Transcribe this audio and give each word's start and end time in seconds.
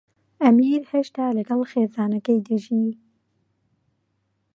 ئەمیر 0.41 0.81
هێشتا 0.91 1.25
لەگەڵ 1.37 1.61
خێزانەکەی 1.71 2.43
دەژی. 2.47 2.89